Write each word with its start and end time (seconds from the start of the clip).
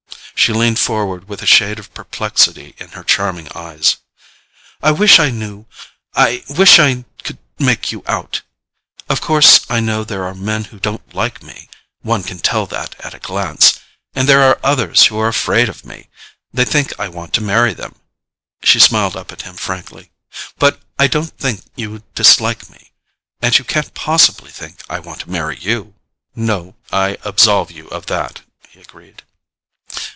She 0.41 0.53
leaned 0.53 0.79
forward 0.79 1.29
with 1.29 1.43
a 1.43 1.45
shade 1.45 1.77
of 1.77 1.93
perplexity 1.93 2.73
in 2.79 2.89
her 2.89 3.03
charming 3.03 3.47
eyes. 3.53 3.97
"I 4.81 4.89
wish 4.91 5.19
I 5.19 5.29
knew—I 5.29 6.43
wish 6.49 6.79
I 6.79 7.05
could 7.23 7.37
make 7.59 7.91
you 7.91 8.01
out. 8.07 8.41
Of 9.07 9.21
course 9.21 9.63
I 9.69 9.79
know 9.81 10.03
there 10.03 10.23
are 10.25 10.33
men 10.33 10.63
who 10.73 10.79
don't 10.79 11.13
like 11.13 11.43
me—one 11.43 12.23
can 12.23 12.39
tell 12.39 12.65
that 12.65 12.95
at 13.01 13.13
a 13.13 13.19
glance. 13.19 13.79
And 14.15 14.27
there 14.27 14.41
are 14.41 14.59
others 14.63 15.05
who 15.05 15.19
are 15.19 15.27
afraid 15.27 15.69
of 15.69 15.85
me: 15.85 16.09
they 16.51 16.65
think 16.65 16.99
I 16.99 17.07
want 17.07 17.33
to 17.33 17.41
marry 17.41 17.75
them." 17.75 17.97
She 18.63 18.79
smiled 18.79 19.15
up 19.15 19.31
at 19.31 19.43
him 19.43 19.53
frankly. 19.57 20.09
"But 20.57 20.81
I 20.97 21.05
don't 21.05 21.37
think 21.37 21.61
you 21.75 22.01
dislike 22.15 22.67
me—and 22.67 23.59
you 23.59 23.63
can't 23.63 23.93
possibly 23.93 24.49
think 24.49 24.81
I 24.89 24.97
want 24.99 25.19
to 25.21 25.29
marry 25.29 25.59
you." 25.59 25.93
"No—I 26.35 27.19
absolve 27.23 27.69
you 27.69 27.87
of 27.89 28.07
that," 28.07 28.41
he 28.69 28.81
agreed. 28.81 29.21